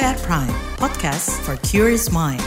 at 0.00 0.18
Prime, 0.22 0.48
podcast 0.76 1.40
for 1.44 1.56
curious 1.66 2.10
mind. 2.10 2.42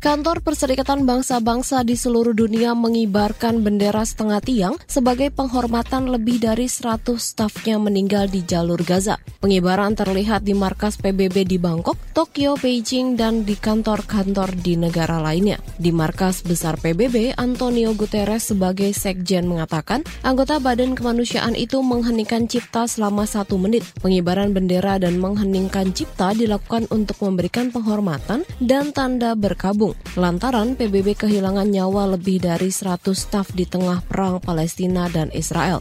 Kantor 0.00 0.40
Perserikatan 0.40 1.04
Bangsa-Bangsa 1.04 1.84
di 1.84 1.92
seluruh 1.92 2.32
dunia 2.32 2.72
mengibarkan 2.72 3.60
bendera 3.60 4.00
setengah 4.00 4.40
tiang 4.40 4.74
sebagai 4.88 5.28
penghormatan 5.28 6.08
lebih 6.08 6.40
dari 6.40 6.72
100 6.72 7.20
stafnya 7.20 7.76
meninggal 7.76 8.24
di 8.32 8.40
jalur 8.40 8.80
Gaza. 8.80 9.20
Pengibaran 9.44 9.92
terlihat 9.92 10.40
di 10.40 10.56
markas 10.56 10.96
PBB 10.96 11.44
di 11.44 11.60
Bangkok, 11.60 12.00
Tokyo, 12.16 12.56
Beijing, 12.56 13.20
dan 13.20 13.44
di 13.44 13.52
kantor-kantor 13.60 14.56
di 14.56 14.80
negara 14.80 15.20
lainnya. 15.20 15.60
Di 15.76 15.92
markas 15.92 16.48
besar 16.48 16.80
PBB, 16.80 17.36
Antonio 17.36 17.92
Guterres 17.92 18.56
sebagai 18.56 18.96
sekjen 18.96 19.52
mengatakan, 19.52 20.00
anggota 20.24 20.64
Badan 20.64 20.96
Kemanusiaan 20.96 21.52
itu 21.52 21.76
mengheningkan 21.84 22.48
cipta 22.48 22.88
selama 22.88 23.28
satu 23.28 23.60
menit. 23.60 23.84
Pengibaran 24.00 24.56
bendera 24.56 24.96
dan 24.96 25.20
mengheningkan 25.20 25.92
cipta 25.92 26.32
dilakukan 26.32 26.88
untuk 26.88 27.20
memberikan 27.20 27.68
penghormatan 27.68 28.48
dan 28.64 28.96
tanda 28.96 29.36
berkabung 29.36 29.89
lantaran 30.18 30.74
PBB 30.74 31.14
kehilangan 31.14 31.68
nyawa 31.70 32.16
lebih 32.18 32.42
dari 32.42 32.72
100 32.72 33.12
staf 33.14 33.52
di 33.54 33.68
tengah 33.68 34.02
perang 34.04 34.42
Palestina 34.42 35.06
dan 35.12 35.30
Israel. 35.30 35.80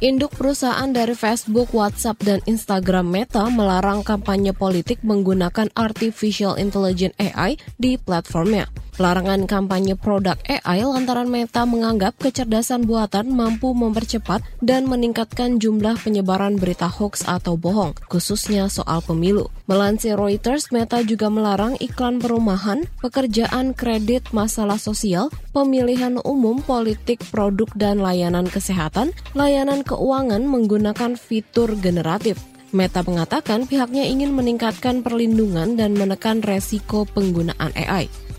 Induk 0.00 0.32
perusahaan 0.32 0.88
dari 0.88 1.12
Facebook, 1.12 1.76
WhatsApp, 1.76 2.24
dan 2.24 2.40
Instagram 2.48 3.12
Meta 3.12 3.44
melarang 3.52 4.00
kampanye 4.00 4.56
politik 4.56 5.04
menggunakan 5.04 5.68
Artificial 5.76 6.56
Intelligence 6.56 7.12
AI 7.20 7.60
di 7.76 8.00
platformnya. 8.00 8.64
Larangan 9.00 9.48
kampanye 9.48 9.96
produk 9.96 10.36
AI 10.44 10.84
lantaran 10.84 11.24
Meta 11.24 11.64
menganggap 11.64 12.20
kecerdasan 12.20 12.84
buatan 12.84 13.32
mampu 13.32 13.72
mempercepat 13.72 14.44
dan 14.60 14.84
meningkatkan 14.92 15.56
jumlah 15.56 15.96
penyebaran 16.04 16.60
berita 16.60 16.84
hoax 16.84 17.24
atau 17.24 17.56
bohong, 17.56 17.96
khususnya 18.12 18.68
soal 18.68 19.00
pemilu. 19.00 19.48
Melansir 19.64 20.20
Reuters, 20.20 20.68
Meta 20.68 21.00
juga 21.00 21.32
melarang 21.32 21.80
iklan 21.80 22.20
perumahan, 22.20 22.84
pekerjaan 23.00 23.72
kredit, 23.72 24.36
masalah 24.36 24.76
sosial, 24.76 25.32
pemilihan 25.56 26.20
umum, 26.20 26.60
politik, 26.60 27.24
produk 27.32 27.72
dan 27.72 28.04
layanan 28.04 28.52
kesehatan, 28.52 29.16
layanan 29.32 29.80
keuangan 29.80 30.44
menggunakan 30.44 31.16
fitur 31.16 31.72
generatif. 31.80 32.36
Meta 32.76 33.00
mengatakan 33.00 33.64
pihaknya 33.64 34.04
ingin 34.04 34.36
meningkatkan 34.36 35.00
perlindungan 35.00 35.80
dan 35.80 35.96
menekan 35.96 36.44
resiko 36.44 37.08
penggunaan 37.08 37.72
AI. 37.72 38.29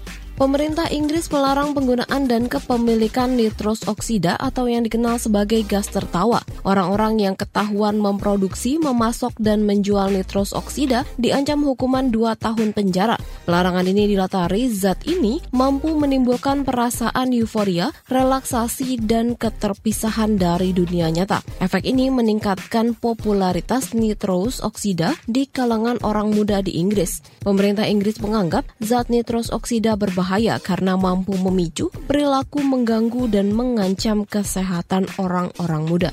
Pemerintah 0.42 0.90
Inggris 0.90 1.30
melarang 1.30 1.78
penggunaan 1.78 2.26
dan 2.26 2.50
kepemilikan 2.50 3.38
nitros 3.38 3.86
oksida 3.86 4.34
atau 4.42 4.66
yang 4.66 4.82
dikenal 4.82 5.22
sebagai 5.22 5.62
gas 5.62 5.86
tertawa. 5.86 6.42
Orang-orang 6.66 7.22
yang 7.22 7.38
ketahuan 7.38 8.02
memproduksi, 8.02 8.82
memasok, 8.82 9.38
dan 9.38 9.62
menjual 9.70 10.10
nitros 10.10 10.58
oksida 10.58 11.06
diancam 11.22 11.62
hukuman 11.62 12.10
2 12.10 12.34
tahun 12.42 12.74
penjara. 12.74 13.22
Pelarangan 13.42 13.90
ini 13.90 14.06
dilatari 14.06 14.70
zat 14.70 15.02
ini 15.10 15.42
mampu 15.50 15.98
menimbulkan 15.98 16.62
perasaan 16.62 17.34
euforia, 17.34 17.90
relaksasi, 18.06 19.02
dan 19.02 19.34
keterpisahan 19.34 20.38
dari 20.38 20.78
dunia 20.78 21.10
nyata. 21.10 21.42
Efek 21.58 21.90
ini 21.90 22.14
meningkatkan 22.14 22.94
popularitas 22.94 23.98
nitros 23.98 24.62
oksida 24.62 25.18
di 25.26 25.50
kalangan 25.50 25.98
orang 26.06 26.30
muda 26.30 26.62
di 26.62 26.78
Inggris. 26.78 27.26
Pemerintah 27.42 27.90
Inggris 27.90 28.22
menganggap 28.22 28.70
zat 28.78 29.10
nitros 29.10 29.50
oksida 29.50 29.98
berbahaya 29.98 30.62
karena 30.62 30.94
mampu 30.94 31.34
memicu 31.34 31.90
perilaku 32.06 32.62
mengganggu 32.62 33.26
dan 33.26 33.50
mengancam 33.58 34.22
kesehatan 34.30 35.10
orang-orang 35.18 35.84
muda. 35.90 36.10